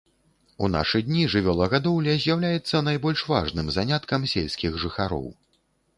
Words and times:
У 0.67 0.67
нашы 0.75 1.01
дні 1.09 1.25
жывёлагадоўля 1.33 2.15
з'яўляецца 2.23 2.83
найбольш 2.89 3.19
важным 3.33 3.67
заняткам 3.79 4.29
сельскіх 4.37 4.83
жыхароў. 4.87 5.29